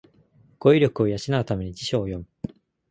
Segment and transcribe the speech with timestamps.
[0.57, 2.25] 語彙力を養うために辞書を読む